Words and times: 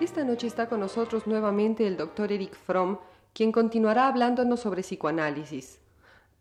Esta 0.00 0.24
noche 0.24 0.46
está 0.46 0.66
con 0.66 0.80
nosotros 0.80 1.26
nuevamente 1.26 1.86
el 1.86 1.98
doctor 1.98 2.32
Eric 2.32 2.54
Fromm, 2.54 2.96
quien 3.34 3.52
continuará 3.52 4.08
hablándonos 4.08 4.60
sobre 4.60 4.80
psicoanálisis. 4.80 5.78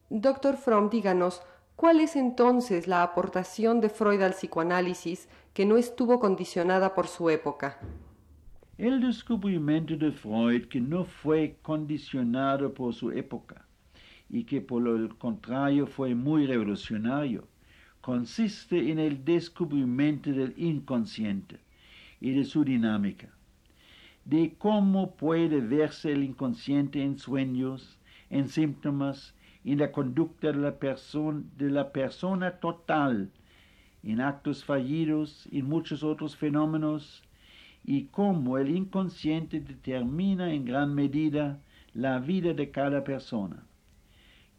Doctor 0.09 0.55
Fromm, 0.55 0.89
díganos, 0.89 1.41
¿cuál 1.75 1.99
es 1.99 2.15
entonces 2.15 2.87
la 2.87 3.03
aportación 3.03 3.81
de 3.81 3.89
Freud 3.89 4.21
al 4.21 4.31
psicoanálisis 4.31 5.27
que 5.53 5.65
no 5.65 5.75
estuvo 5.75 6.21
condicionada 6.21 6.95
por 6.95 7.07
su 7.07 7.29
época? 7.29 7.77
El 8.77 9.01
descubrimiento 9.01 9.97
de 9.97 10.13
Freud 10.13 10.67
que 10.67 10.79
no 10.79 11.03
fue 11.03 11.57
condicionado 11.61 12.73
por 12.73 12.93
su 12.93 13.11
época 13.11 13.65
y 14.29 14.45
que 14.45 14.61
por 14.61 14.87
el 14.87 15.17
contrario 15.17 15.85
fue 15.85 16.15
muy 16.15 16.47
revolucionario, 16.47 17.45
consiste 17.99 18.89
en 18.89 18.99
el 18.99 19.25
descubrimiento 19.25 20.31
del 20.31 20.53
inconsciente 20.55 21.59
y 22.21 22.31
de 22.31 22.45
su 22.45 22.63
dinámica 22.63 23.33
de 24.29 24.53
cómo 24.59 25.15
puede 25.15 25.59
verse 25.59 26.11
el 26.11 26.23
inconsciente 26.23 27.01
en 27.01 27.17
sueños, 27.17 27.97
en 28.29 28.47
síntomas, 28.47 29.33
en 29.65 29.79
la 29.79 29.91
conducta 29.91 30.51
de 30.51 31.71
la, 31.71 31.91
persona, 31.91 32.51
total, 32.59 33.31
en 34.03 34.21
actos 34.21 34.63
fallidos, 34.63 35.49
en 35.51 35.67
muchos 35.67 36.03
otros 36.03 36.35
fenómenos, 36.35 37.23
y 37.83 38.03
cómo 38.05 38.59
el 38.59 38.69
inconsciente 38.69 39.61
determina 39.61 40.53
en 40.53 40.63
gran 40.63 40.93
medida 40.93 41.59
la 41.95 42.19
vida 42.19 42.53
de 42.53 42.69
cada 42.69 43.03
persona, 43.03 43.63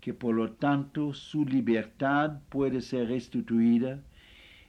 que 0.01 0.13
por 0.13 0.35
lo 0.35 0.51
tanto 0.51 1.15
su 1.15 1.45
libertad 1.45 2.41
puede 2.49 2.81
ser 2.81 3.07
restituida 3.07 4.03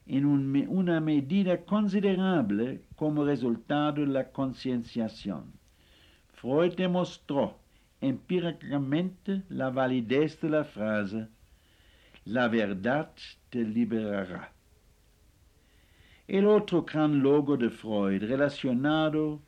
en 0.06 0.26
una 0.26 1.00
medida 1.00 1.64
considerable 1.66 2.82
como 2.96 3.26
resultado 3.26 4.02
de 4.02 4.08
la 4.08 4.32
concienciación. 4.32 5.54
Freud 6.34 6.74
demostró 6.76 7.58
empíricamente 8.02 9.44
la 9.50 9.70
validez 9.70 10.40
de 10.42 10.50
la 10.50 10.64
frase 10.64 11.28
la 12.26 12.48
verdad 12.48 13.12
te 13.50 13.64
liberará. 13.64 14.54
El 16.28 16.46
otro 16.46 16.84
gran 16.84 17.22
logro 17.22 17.58
de 17.58 17.70
Freud 17.70 18.24
relacionado 18.24 19.42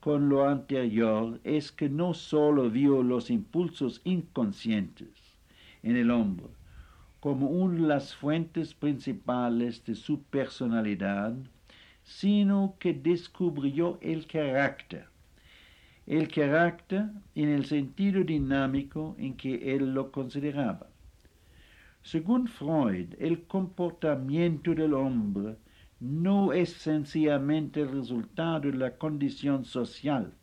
con 0.00 0.28
lo 0.28 0.46
anterior 0.46 1.40
es 1.42 1.72
que 1.72 1.88
no 1.88 2.12
sólo 2.12 2.68
vio 2.68 3.02
los 3.02 3.30
impulsos 3.30 4.00
inconscientes 4.04 5.08
en 5.82 5.96
el 5.96 6.10
hombre, 6.10 6.48
como 7.22 7.46
una 7.46 7.74
de 7.80 7.86
las 7.86 8.16
fuentes 8.16 8.74
principales 8.74 9.84
de 9.84 9.94
su 9.94 10.24
personalidad, 10.24 11.32
sino 12.02 12.74
que 12.80 12.94
descubrió 12.94 13.96
el 14.00 14.26
carácter. 14.26 15.06
El 16.04 16.26
carácter 16.26 17.10
en 17.36 17.48
el 17.50 17.64
sentido 17.66 18.24
dinámico 18.24 19.14
en 19.20 19.36
que 19.36 19.72
él 19.72 19.94
lo 19.94 20.10
consideraba. 20.10 20.88
Según 22.02 22.48
Freud, 22.48 23.14
el 23.20 23.44
comportamiento 23.44 24.74
del 24.74 24.92
hombre 24.92 25.54
no 26.00 26.52
es 26.52 26.72
sencillamente 26.72 27.82
el 27.82 27.92
resultado 27.92 28.62
de 28.62 28.72
la 28.72 28.96
condición 28.96 29.64
social, 29.64 30.34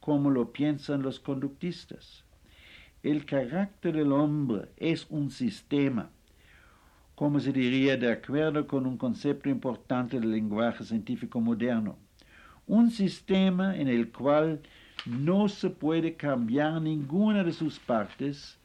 como 0.00 0.30
lo 0.30 0.50
piensan 0.50 1.02
los 1.02 1.20
conductistas 1.20 2.25
el 3.10 3.24
carácter 3.24 3.94
del 3.94 4.10
hombre 4.10 4.68
es 4.76 5.06
un 5.10 5.30
sistema, 5.30 6.10
como 7.14 7.38
se 7.38 7.52
diría 7.52 7.96
de 7.96 8.10
acuerdo 8.10 8.66
con 8.66 8.84
un 8.84 8.96
concepto 8.96 9.48
importante 9.48 10.18
del 10.18 10.32
lenguaje 10.32 10.82
científico 10.82 11.40
moderno. 11.40 11.96
Un 12.66 12.90
sistema 12.90 13.76
en 13.76 13.86
el 13.86 14.10
cual 14.10 14.60
no 15.04 15.48
se 15.48 15.70
puede 15.70 16.16
cambiar 16.16 16.82
ninguna 16.82 17.44
de 17.44 17.52
sus 17.52 17.78
partes 17.78 18.58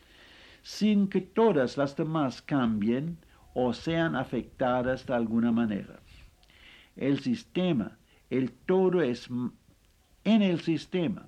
sin 0.64 1.08
que 1.08 1.22
todas 1.22 1.78
las 1.78 1.96
demás 1.96 2.42
cambien 2.42 3.20
o 3.54 3.74
sean 3.74 4.16
afectadas 4.16 5.06
de 5.06 5.14
alguna 5.14 5.52
manera. 5.52 6.00
El 6.96 7.20
sistema, 7.20 7.96
el 8.32 8.52
todo 8.52 9.04
es 9.04 9.30
en 10.24 10.42
el 10.42 10.62
sistema 10.62 11.28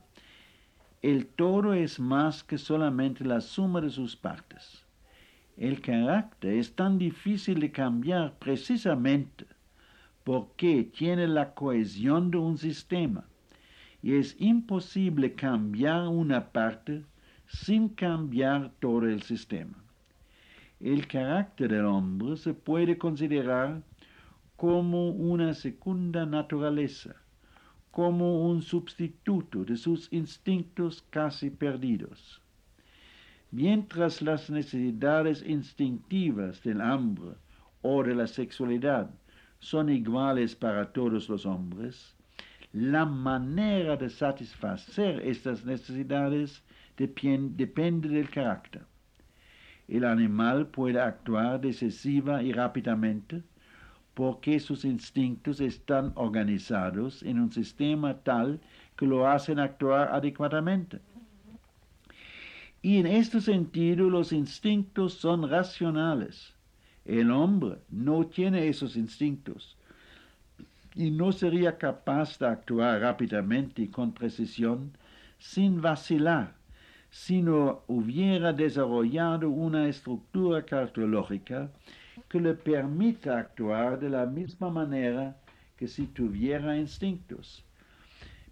el 1.03 1.25
todo 1.25 1.73
es 1.73 1.99
más 1.99 2.45
que 2.45 2.57
solamente 2.57 3.25
la 3.25 3.41
suma 3.41 3.81
de 3.81 3.89
sus 3.89 4.15
partes. 4.15 4.85
El 5.57 5.81
carácter 5.81 6.53
es 6.53 6.73
tan 6.75 6.97
difícil 6.97 7.59
de 7.59 7.73
cambiar 7.73 8.35
precisamente 8.39 9.45
porque 10.23 10.89
tiene 10.97 11.27
la 11.27 11.53
cohesión 11.53 12.31
de 12.31 12.37
un 12.37 12.57
sistema 12.57 13.25
y 14.01 14.13
es 14.13 14.37
imposible 14.39 15.33
cambiar 15.33 16.07
una 16.07 16.53
parte 16.53 17.03
sin 17.47 17.89
cambiar 17.89 18.71
todo 18.79 19.05
el 19.05 19.23
sistema. 19.23 19.75
El 20.79 21.05
carácter 21.07 21.69
del 21.69 21.85
hombre 21.85 22.37
se 22.37 22.53
puede 22.53 22.97
considerar 22.97 23.81
como 24.55 25.09
una 25.09 25.53
segunda 25.53 26.25
naturaleza 26.25 27.17
como 27.93 28.49
un 28.49 28.63
sustituto 28.63 29.63
de 29.63 29.77
sus 29.77 30.11
instintos 30.11 31.03
casi 31.11 31.51
perdidos. 31.51 32.41
Mientras 33.51 34.19
las 34.23 34.49
necesidades 34.49 35.43
instintivas 35.45 36.63
del 36.63 36.81
hambre 36.81 37.35
o 37.83 38.01
de 38.01 38.15
la 38.15 38.25
sexualidad 38.25 39.11
son 39.59 39.89
iguales 39.89 40.55
para 40.55 40.91
todos 40.91 41.29
los 41.29 41.45
hombres, 41.45 42.15
la 42.71 43.05
manera 43.05 43.95
de 43.95 44.09
satisfacer 44.09 45.21
estas 45.23 45.63
necesidades 45.63 46.63
depende 46.97 48.09
del 48.09 48.29
carácter. 48.31 48.81
El 49.87 50.05
animal 50.05 50.65
puede 50.65 50.99
actuar 50.99 51.61
decisiva 51.61 52.41
y 52.41 52.53
rápidamente, 52.53 53.43
porque 54.13 54.59
sus 54.59 54.85
instintos 54.85 55.59
están 55.59 56.11
organizados 56.15 57.23
en 57.23 57.39
un 57.39 57.51
sistema 57.51 58.19
tal 58.19 58.59
que 58.95 59.05
lo 59.05 59.27
hacen 59.27 59.59
actuar 59.59 60.09
adecuadamente. 60.13 60.99
Y 62.81 62.97
en 62.97 63.07
este 63.07 63.41
sentido 63.41 64.09
los 64.09 64.33
instintos 64.33 65.13
son 65.13 65.49
racionales. 65.49 66.53
El 67.05 67.31
hombre 67.31 67.77
no 67.89 68.25
tiene 68.27 68.67
esos 68.67 68.95
instintos 68.95 69.77
y 70.95 71.09
no 71.09 71.31
sería 71.31 71.77
capaz 71.77 72.37
de 72.37 72.47
actuar 72.47 73.01
rápidamente 73.01 73.81
y 73.81 73.87
con 73.87 74.13
precisión 74.13 74.91
sin 75.39 75.81
vacilar, 75.81 76.55
si 77.09 77.41
no 77.41 77.83
hubiera 77.87 78.53
desarrollado 78.53 79.49
una 79.49 79.87
estructura 79.87 80.63
cardiológica 80.63 81.69
que 82.33 82.39
le 82.39 82.55
permita 82.55 83.37
actuar 83.37 83.99
de 83.99 84.09
la 84.09 84.25
misma 84.25 84.71
manera 84.71 85.37
que 85.77 85.87
si 85.87 86.07
tuviera 86.07 86.75
instintos. 86.75 87.63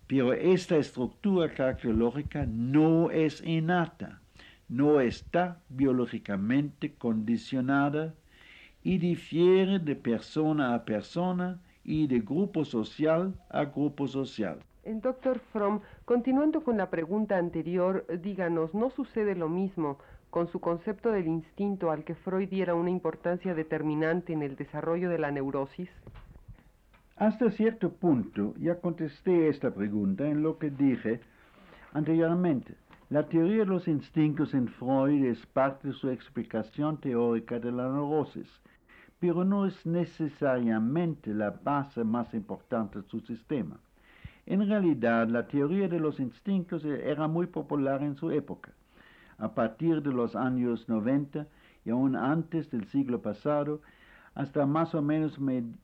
Pero 0.05 0.33
esta 0.33 0.77
estructura 0.77 1.51
cardiológica 1.51 2.45
no 2.45 3.09
es 3.09 3.41
innata, 3.43 4.21
no 4.69 5.01
está 5.01 5.63
biológicamente 5.69 6.93
condicionada 6.93 8.13
y 8.83 8.99
difiere 8.99 9.79
de 9.79 9.95
persona 9.95 10.75
a 10.75 10.85
persona 10.85 11.59
y 11.83 12.05
de 12.05 12.19
grupo 12.19 12.63
social 12.65 13.33
a 13.49 13.65
grupo 13.65 14.07
social. 14.07 14.59
Doctor 14.85 15.39
Fromm, 15.39 15.81
continuando 16.05 16.63
con 16.63 16.77
la 16.77 16.91
pregunta 16.91 17.35
anterior, 17.39 18.05
díganos, 18.21 18.75
¿no 18.75 18.91
sucede 18.91 19.33
lo 19.33 19.49
mismo 19.49 19.97
con 20.31 20.47
su 20.47 20.59
concepto 20.59 21.11
del 21.11 21.27
instinto 21.27 21.91
al 21.91 22.03
que 22.03 22.15
Freud 22.15 22.49
diera 22.49 22.73
una 22.73 22.89
importancia 22.89 23.53
determinante 23.53 24.33
en 24.33 24.41
el 24.41 24.55
desarrollo 24.55 25.09
de 25.09 25.19
la 25.19 25.29
neurosis? 25.29 25.89
Hasta 27.17 27.51
cierto 27.51 27.91
punto 27.91 28.55
ya 28.57 28.79
contesté 28.79 29.49
esta 29.49 29.69
pregunta 29.71 30.25
en 30.27 30.41
lo 30.41 30.57
que 30.57 30.71
dije 30.71 31.21
Anteriormente, 31.93 32.75
la 33.09 33.27
teoría 33.27 33.59
de 33.59 33.65
los 33.65 33.89
instintos 33.89 34.53
en 34.53 34.69
Freud 34.69 35.25
es 35.25 35.45
parte 35.45 35.89
de 35.89 35.93
su 35.93 36.09
explicación 36.09 37.01
teórica 37.01 37.59
de 37.59 37.69
la 37.69 37.89
neurosis, 37.89 38.49
pero 39.19 39.43
no 39.43 39.65
es 39.65 39.85
necesariamente 39.85 41.33
la 41.33 41.49
base 41.49 42.05
más 42.05 42.33
importante 42.33 43.01
de 43.01 43.07
su 43.09 43.19
sistema. 43.19 43.77
En 44.45 44.65
realidad, 44.65 45.27
la 45.27 45.45
teoría 45.47 45.89
de 45.89 45.99
los 45.99 46.21
instintos 46.21 46.85
era 46.85 47.27
muy 47.27 47.47
popular 47.47 48.01
en 48.01 48.15
su 48.15 48.31
época. 48.31 48.71
A 49.41 49.55
partir 49.55 50.03
de 50.03 50.13
los 50.13 50.35
años 50.35 50.87
90 50.87 51.47
y 51.83 51.89
aún 51.89 52.15
antes 52.15 52.69
del 52.69 52.85
siglo 52.89 53.23
pasado, 53.23 53.81
hasta 54.35 54.67
más 54.67 54.93
o 54.93 55.01
menos 55.01 55.39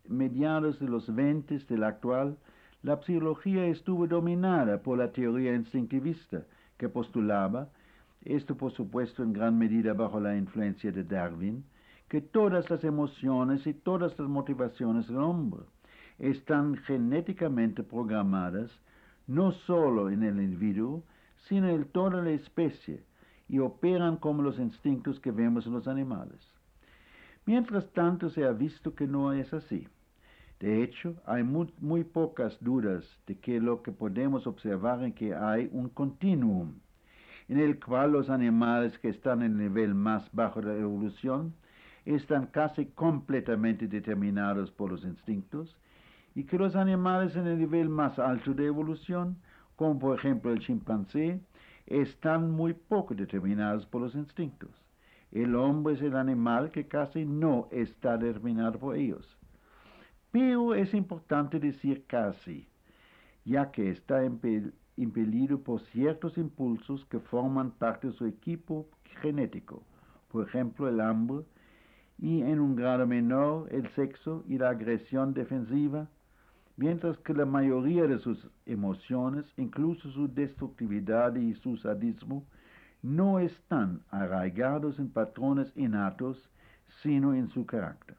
mediados 0.07 0.79
de 0.79 0.87
los 0.87 1.13
20 1.13 1.57
del 1.67 1.83
actual, 1.83 2.37
la 2.83 3.01
psicología 3.01 3.65
estuvo 3.65 4.05
dominada 4.05 4.83
por 4.83 4.99
la 4.99 5.11
teoría 5.11 5.55
instintivista, 5.55 6.43
que 6.77 6.87
postulaba, 6.87 7.69
esto 8.25 8.55
por 8.55 8.73
supuesto 8.73 9.23
en 9.23 9.33
gran 9.33 9.57
medida 9.57 9.93
bajo 9.93 10.19
la 10.19 10.37
influencia 10.37 10.91
de 10.91 11.03
Darwin, 11.03 11.65
que 12.09 12.21
todas 12.21 12.69
las 12.69 12.83
emociones 12.83 13.65
y 13.65 13.73
todas 13.73 14.19
las 14.19 14.29
motivaciones 14.29 15.07
del 15.07 15.17
hombre 15.17 15.63
están 16.19 16.75
genéticamente 16.75 17.81
programadas 17.81 18.69
no 19.25 19.51
solo 19.51 20.11
en 20.11 20.21
el 20.21 20.39
individuo, 20.39 21.01
sino 21.47 21.69
en 21.69 21.85
toda 21.85 22.21
la 22.21 22.29
especie 22.29 23.01
y 23.49 23.59
operan 23.59 24.17
como 24.17 24.41
los 24.41 24.59
instintos 24.59 25.19
que 25.19 25.31
vemos 25.31 25.65
en 25.65 25.73
los 25.73 25.87
animales. 25.87 26.39
Mientras 27.45 27.89
tanto 27.93 28.29
se 28.29 28.45
ha 28.45 28.51
visto 28.51 28.93
que 28.93 29.07
no 29.07 29.31
es 29.31 29.53
así. 29.53 29.87
De 30.59 30.83
hecho, 30.83 31.15
hay 31.25 31.43
muy, 31.43 32.03
pocas 32.03 32.57
dudas 32.61 33.05
de 33.27 33.37
que 33.37 33.61
lo 33.61 33.83
que 33.83 33.91
podemos 33.91 34.47
observar 34.47 35.03
es 35.03 35.13
que 35.13 35.35
hay 35.35 35.69
un 35.71 35.89
continuum 35.89 36.73
en 37.47 37.59
el 37.59 37.79
cual 37.79 38.11
los 38.11 38.29
animales 38.29 38.97
que 38.99 39.09
están 39.09 39.43
en 39.43 39.53
el 39.53 39.69
nivel 39.69 39.93
más 39.93 40.29
bajo 40.33 40.61
de 40.61 40.79
evolución 40.79 41.53
están 42.05 42.47
casi 42.47 42.87
completamente 42.87 43.87
determinados 43.87 44.71
por 44.71 44.91
los 44.91 45.03
instintos 45.03 45.77
y 46.35 46.43
que 46.43 46.57
los 46.57 46.75
animales 46.75 47.35
en 47.35 47.47
el 47.47 47.59
nivel 47.59 47.87
más 47.87 48.19
alto 48.19 48.53
de 48.53 48.65
evolución, 48.65 49.37
como 49.75 49.99
por 49.99 50.17
ejemplo 50.17 50.51
el 50.51 50.59
chimpancé, 50.59 51.39
están 51.87 52.51
muy 52.51 52.73
poco 52.73 53.15
determinados 53.15 53.85
por 53.85 54.01
los 54.01 54.13
instintos. 54.13 54.69
El 55.31 55.55
hombre 55.55 55.95
es 55.95 56.01
el 56.01 56.15
animal 56.15 56.71
que 56.71 56.87
casi 56.87 57.25
no 57.25 57.67
está 57.71 58.17
determinado 58.17 58.77
por 58.77 58.95
ellos. 58.95 59.37
Pero 60.31 60.75
es 60.75 60.93
importante 60.93 61.59
decir 61.59 62.05
casi, 62.05 62.67
ya 63.45 63.71
que 63.71 63.89
está 63.89 64.21
impelido 64.97 65.59
por 65.59 65.81
ciertos 65.81 66.37
impulsos 66.37 67.05
que 67.05 67.19
forman 67.19 67.71
parte 67.71 68.07
de 68.07 68.13
su 68.13 68.25
equipo 68.25 68.87
genético, 69.21 69.83
por 70.29 70.47
ejemplo 70.47 70.87
el 70.87 70.99
hambre, 70.99 71.45
y 72.19 72.41
en 72.41 72.59
un 72.59 72.75
grado 72.75 73.07
menor 73.07 73.67
el 73.71 73.87
sexo 73.89 74.43
y 74.47 74.57
la 74.57 74.69
agresión 74.69 75.33
defensiva, 75.33 76.09
mientras 76.77 77.17
que 77.17 77.33
la 77.33 77.45
mayoría 77.45 78.07
de 78.07 78.19
sus 78.19 78.47
emociones, 78.65 79.45
incluso 79.57 80.09
su 80.11 80.27
destructividad 80.27 81.35
y 81.35 81.55
su 81.55 81.75
sadismo, 81.77 82.45
no 83.01 83.39
están 83.39 84.01
arraigados 84.11 84.99
en 84.99 85.09
patrones 85.09 85.71
innatos, 85.75 86.37
sino 87.01 87.33
en 87.33 87.49
su 87.49 87.65
carácter. 87.65 88.15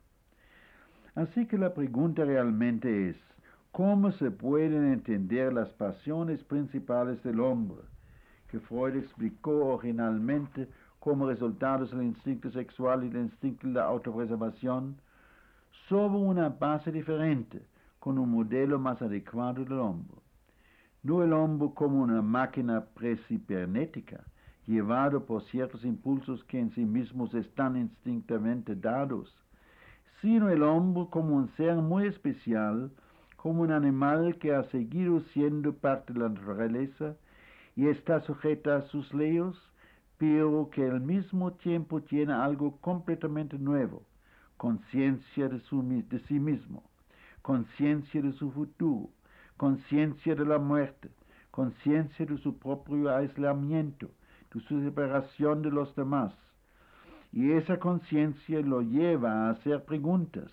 Así 1.15 1.47
que 1.47 1.57
la 1.57 1.73
pregunta 1.73 2.25
realmente 2.25 3.09
es, 3.11 3.17
¿cómo 3.73 4.11
se 4.13 4.31
pueden 4.31 4.93
entender 4.93 5.53
las 5.53 5.69
pasiones 5.71 6.43
principales 6.45 7.23
del 7.23 7.41
hombre, 7.41 7.83
que 8.49 8.61
Freud 8.61 8.97
explicó 8.97 9.67
originalmente 9.67 10.69
como 11.01 11.29
resultados 11.29 11.91
del 11.91 12.03
instinto 12.03 12.51
sexual 12.51 13.05
y 13.05 13.09
del 13.09 13.23
instinto 13.23 13.67
de 13.67 13.75
la 13.75 13.85
autopreservación, 13.85 14.97
sobre 15.89 16.19
una 16.19 16.49
base 16.49 16.91
diferente, 16.91 17.63
con 17.99 18.19
un 18.19 18.31
modelo 18.31 18.79
más 18.79 19.01
adecuado 19.03 19.65
del 19.65 19.79
hombre? 19.79 20.19
No 21.03 21.23
el 21.23 21.33
hombre 21.33 21.71
como 21.75 22.03
una 22.03 22.23
máquina 22.23 22.85
precipernética, 22.95 24.25
llevado 24.67 25.25
por 25.25 25.43
ciertos 25.45 25.85
impulsos 25.85 26.45
que 26.45 26.59
en 26.59 26.71
sí 26.73 26.85
mismos 26.85 27.33
están 27.35 27.77
instintivamente 27.77 28.75
dados, 28.77 29.35
sino 30.21 30.51
el 30.51 30.63
hombre 30.63 31.07
como 31.11 31.37
un 31.37 31.49
ser 31.57 31.77
muy 31.77 32.07
especial, 32.07 32.91
como 33.37 33.63
un 33.63 33.71
animal 33.71 34.37
que 34.39 34.55
ha 34.55 34.65
seguido 34.65 35.21
siendo 35.33 35.73
parte 35.73 36.13
de 36.13 36.19
la 36.21 36.29
naturaleza 36.29 37.17
y 37.77 37.87
está 37.87 38.21
sujeta 38.23 38.77
a 38.77 38.83
sus 38.83 39.15
leyes, 39.15 39.55
pero 40.19 40.69
que 40.71 40.85
al 40.85 41.01
mismo 41.01 41.53
tiempo 41.53 42.03
tiene 42.03 42.33
algo 42.33 42.77
completamente 42.81 43.57
nuevo, 43.57 44.03
conciencia 44.57 45.49
de, 45.49 45.63
de 46.03 46.19
sí 46.27 46.41
mismo, 46.41 46.83
conciencia 47.43 48.21
de 48.23 48.33
su 48.33 48.51
futuro, 48.51 49.11
conciencia 49.57 50.35
de 50.35 50.45
la 50.45 50.59
muerte, 50.59 51.11
conciencia 51.51 52.27
de 52.27 52.39
su 52.39 52.59
propio 52.59 53.15
aislamiento, 53.15 54.11
de 54.53 54.61
su 54.61 54.81
separación 54.83 55.63
de 55.63 55.71
los 55.71 55.95
demás. 55.97 56.35
Y 57.33 57.53
esa 57.53 57.79
conciencia 57.79 58.61
lo 58.61 58.81
lleva 58.83 59.33
a 59.33 59.51
hacer 59.51 59.85
preguntas, 59.85 60.51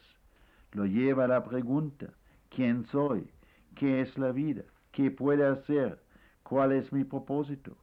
lo 0.73 0.85
lleva 0.85 1.25
a 1.25 1.27
la 1.27 1.43
pregunta, 1.43 2.07
¿quién 2.49 2.85
soy? 2.87 3.27
¿Qué 3.75 4.01
es 4.01 4.17
la 4.17 4.31
vida? 4.31 4.63
¿Qué 4.91 5.11
puede 5.11 5.45
hacer? 5.45 6.01
¿Cuál 6.43 6.71
es 6.71 6.91
mi 6.91 7.03
propósito? 7.03 7.77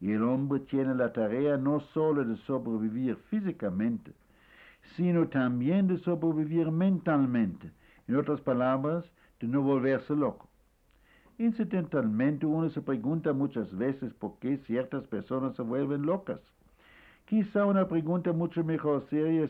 Y 0.00 0.12
el 0.12 0.22
hombre 0.22 0.60
tiene 0.60 0.94
la 0.94 1.12
tarea 1.12 1.56
no 1.56 1.80
solo 1.94 2.24
de 2.24 2.36
sobrevivir 2.38 3.16
físicamente, 3.30 4.12
sino 4.96 5.28
también 5.28 5.86
de 5.86 5.98
sobrevivir 5.98 6.70
mentalmente, 6.70 7.70
en 8.08 8.16
otras 8.16 8.40
palabras, 8.40 9.04
de 9.40 9.48
no 9.48 9.62
volverse 9.62 10.14
loco. 10.14 10.48
Incidentalmente 11.38 12.46
uno 12.46 12.70
se 12.70 12.80
pregunta 12.80 13.32
muchas 13.32 13.76
veces 13.76 14.12
por 14.14 14.38
qué 14.38 14.58
ciertas 14.58 15.06
personas 15.08 15.56
se 15.56 15.62
vuelven 15.62 16.02
locas. 16.02 16.40
Quizá 17.26 17.64
una 17.64 17.88
pregunta 17.88 18.32
mucho 18.32 18.62
mejor 18.62 19.04
sería, 19.08 19.48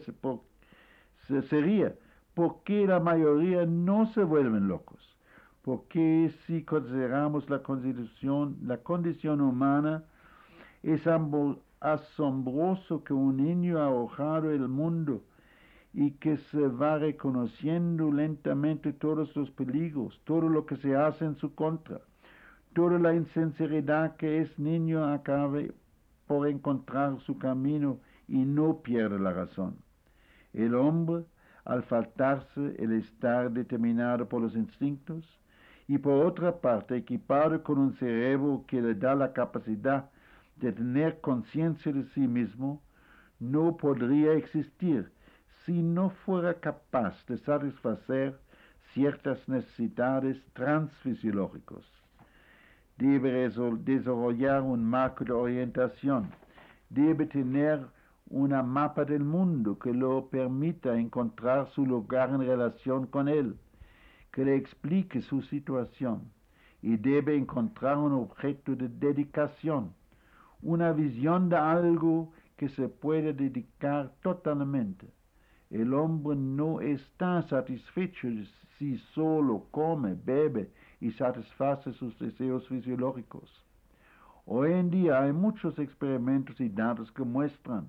¿por 2.34 2.62
qué 2.64 2.86
la 2.86 3.00
mayoría 3.00 3.66
no 3.66 4.06
se 4.06 4.22
vuelven 4.22 4.68
locos? 4.68 5.00
¿Por 5.62 5.84
qué 5.88 6.32
si 6.46 6.64
consideramos 6.64 7.48
la 7.50 7.62
condición, 7.62 8.56
la 8.64 8.78
condición 8.78 9.40
humana, 9.40 10.04
es 10.82 11.02
asombroso 11.80 13.04
que 13.04 13.12
un 13.12 13.36
niño 13.36 13.78
ha 13.78 13.86
arrojado 13.86 14.50
el 14.50 14.68
mundo 14.68 15.22
y 15.94 16.12
que 16.12 16.38
se 16.38 16.68
va 16.68 16.98
reconociendo 16.98 18.10
lentamente 18.10 18.92
todos 18.92 19.34
los 19.36 19.50
peligros, 19.50 20.20
todo 20.24 20.48
lo 20.48 20.64
que 20.64 20.76
se 20.76 20.96
hace 20.96 21.24
en 21.24 21.36
su 21.36 21.54
contra, 21.54 22.00
toda 22.72 22.98
la 22.98 23.14
insinceridad 23.14 24.16
que 24.16 24.40
es 24.40 24.58
niño 24.58 25.04
acabe 25.04 25.72
por 26.26 26.48
encontrar 26.48 27.20
su 27.20 27.38
camino 27.38 27.98
y 28.26 28.38
no 28.38 28.78
pierde 28.78 29.18
la 29.18 29.32
razón. 29.32 29.76
El 30.54 30.74
hombre, 30.74 31.24
al 31.64 31.82
faltarse 31.82 32.74
el 32.78 32.92
estar 32.92 33.50
determinado 33.50 34.28
por 34.28 34.40
los 34.40 34.56
instintos, 34.56 35.26
y 35.88 35.98
por 35.98 36.24
otra 36.24 36.60
parte 36.60 36.96
equipado 36.96 37.62
con 37.62 37.78
un 37.78 37.92
cerebro 37.94 38.64
que 38.66 38.80
le 38.80 38.94
da 38.94 39.14
la 39.14 39.32
capacidad 39.32 40.08
de 40.56 40.72
tener 40.72 41.20
conciencia 41.20 41.92
de 41.92 42.04
sí 42.14 42.26
mismo, 42.26 42.80
no 43.40 43.76
podría 43.76 44.32
existir 44.32 45.10
si 45.64 45.80
no 45.80 46.10
fuera 46.10 46.54
capaz 46.54 47.24
de 47.26 47.38
satisfacer 47.38 48.36
ciertas 48.92 49.48
necesidades 49.48 50.36
transfisiológicas. 50.54 51.84
Debe 52.98 53.48
desarrollar 53.84 54.62
un 54.62 54.84
marco 54.84 55.24
de 55.24 55.32
orientación, 55.32 56.30
debe 56.90 57.26
tener 57.26 57.86
una 58.28 58.62
mapa 58.62 59.04
del 59.04 59.22
mundo 59.22 59.78
que 59.78 59.92
lo 59.92 60.26
permita 60.28 60.98
encontrar 60.98 61.68
su 61.68 61.86
lugar 61.86 62.30
en 62.30 62.40
relación 62.40 63.06
con 63.06 63.28
él, 63.28 63.56
que 64.32 64.44
le 64.44 64.56
explique 64.56 65.22
su 65.22 65.42
situación, 65.42 66.30
y 66.80 66.96
debe 66.96 67.36
encontrar 67.36 67.98
un 67.98 68.12
objeto 68.12 68.74
de 68.74 68.88
dedicación, 68.88 69.94
una 70.60 70.92
visión 70.92 71.48
de 71.48 71.56
algo 71.56 72.32
que 72.56 72.68
se 72.68 72.88
puede 72.88 73.32
dedicar 73.32 74.12
totalmente 74.22 75.06
el 75.72 75.94
hombre 75.94 76.36
no 76.36 76.82
está 76.82 77.42
satisfecho 77.48 78.28
si 78.78 78.98
solo 79.14 79.66
come, 79.70 80.14
bebe 80.14 80.70
y 81.00 81.10
satisface 81.12 81.92
sus 81.94 82.18
deseos 82.18 82.68
fisiológicos. 82.68 83.50
Hoy 84.44 84.72
en 84.72 84.90
día 84.90 85.22
hay 85.22 85.32
muchos 85.32 85.78
experimentos 85.78 86.60
y 86.60 86.68
datos 86.68 87.10
que 87.12 87.22
muestran 87.22 87.88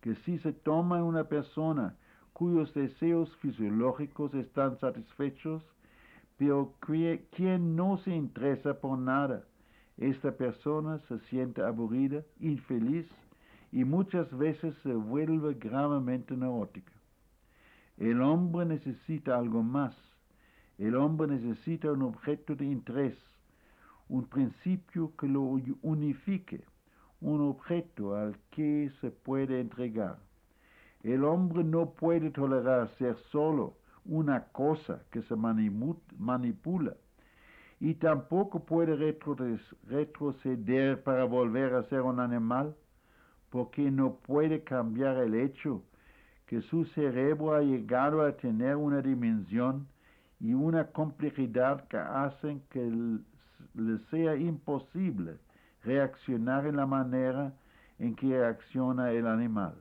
que 0.00 0.14
si 0.24 0.38
se 0.38 0.54
toma 0.54 1.04
una 1.04 1.24
persona 1.24 1.94
cuyos 2.32 2.72
deseos 2.72 3.36
fisiológicos 3.36 4.32
están 4.32 4.78
satisfechos, 4.78 5.62
pero 6.38 6.72
quien 6.80 7.76
no 7.76 7.98
se 7.98 8.14
interesa 8.14 8.80
por 8.80 8.98
nada, 8.98 9.44
esta 9.98 10.32
persona 10.32 11.00
se 11.00 11.18
siente 11.28 11.60
aburrida, 11.60 12.22
infeliz 12.38 13.06
y 13.72 13.84
muchas 13.84 14.34
veces 14.38 14.74
se 14.82 14.94
vuelve 14.94 15.52
gravemente 15.52 16.34
neurótica. 16.34 16.99
El 18.00 18.20
hombre 18.22 18.64
necesita 18.64 19.36
algo 19.36 19.62
más. 19.62 19.94
El 20.78 20.96
hombre 20.96 21.28
necesita 21.28 21.92
un 21.92 22.00
objeto 22.00 22.56
de 22.56 22.64
interés, 22.64 23.14
un 24.08 24.24
principio 24.24 25.12
que 25.18 25.28
lo 25.28 25.42
unifique, 25.82 26.64
un 27.20 27.42
objeto 27.42 28.16
al 28.16 28.38
que 28.52 28.90
se 29.02 29.10
puede 29.10 29.60
entregar. 29.60 30.16
El 31.02 31.24
hombre 31.24 31.62
no 31.62 31.90
puede 31.90 32.30
tolerar 32.30 32.88
ser 32.96 33.18
solo 33.30 33.74
una 34.06 34.44
cosa 34.44 35.02
que 35.10 35.20
se 35.20 35.36
manipula 35.36 36.96
y 37.80 37.94
tampoco 37.96 38.64
puede 38.64 38.96
retroceder 38.96 41.02
para 41.02 41.24
volver 41.24 41.74
a 41.74 41.82
ser 41.90 42.00
un 42.00 42.18
animal 42.18 42.74
porque 43.50 43.90
no 43.90 44.14
puede 44.14 44.64
cambiar 44.64 45.18
el 45.18 45.34
hecho 45.34 45.82
que 46.50 46.62
su 46.62 46.84
cerebro 46.86 47.54
ha 47.54 47.60
llegado 47.60 48.22
a 48.22 48.32
tener 48.32 48.74
una 48.74 49.00
dimensión 49.00 49.86
y 50.40 50.52
una 50.52 50.88
complejidad 50.88 51.86
que 51.86 51.96
hacen 51.96 52.60
que 52.70 52.90
le 53.74 53.98
sea 54.10 54.34
imposible 54.34 55.38
reaccionar 55.84 56.66
en 56.66 56.74
la 56.74 56.86
manera 56.86 57.52
en 58.00 58.16
que 58.16 58.36
reacciona 58.36 59.12
el 59.12 59.28
animal. 59.28 59.76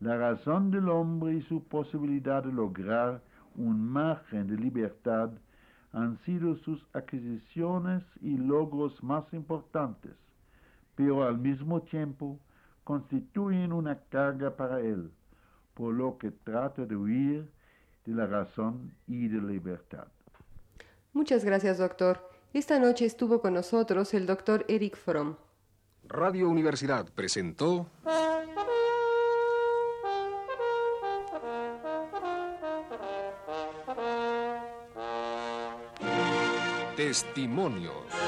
La 0.00 0.18
razón 0.18 0.70
del 0.70 0.90
hombre 0.90 1.36
y 1.36 1.42
su 1.44 1.64
posibilidad 1.64 2.44
de 2.44 2.52
lograr 2.52 3.22
un 3.56 3.80
margen 3.80 4.46
de 4.46 4.58
libertad 4.58 5.30
han 5.94 6.18
sido 6.18 6.56
sus 6.56 6.86
adquisiciones 6.92 8.04
y 8.20 8.36
logros 8.36 9.02
más 9.02 9.24
importantes, 9.32 10.12
pero 10.96 11.24
al 11.26 11.38
mismo 11.38 11.80
tiempo 11.80 12.38
constituyen 12.84 13.72
una 13.72 13.96
carga 14.10 14.54
para 14.54 14.80
él, 14.80 15.10
por 15.78 15.94
lo 15.94 16.18
que 16.18 16.32
trata 16.32 16.84
de 16.84 16.96
huir 16.96 17.48
de 18.04 18.12
la 18.12 18.26
razón 18.26 18.92
y 19.06 19.28
de 19.28 19.40
la 19.40 19.48
libertad. 19.52 20.08
Muchas 21.12 21.44
gracias, 21.44 21.78
doctor. 21.78 22.28
Esta 22.52 22.80
noche 22.80 23.04
estuvo 23.04 23.40
con 23.40 23.54
nosotros 23.54 24.12
el 24.12 24.26
doctor 24.26 24.64
Eric 24.66 24.96
Fromm. 24.96 25.36
Radio 26.08 26.48
Universidad 26.48 27.06
presentó... 27.14 27.86
Testimonios. 36.96 38.27